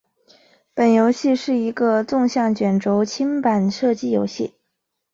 [0.73, 4.55] 本游戏是一个纵向卷轴清版射击游戏。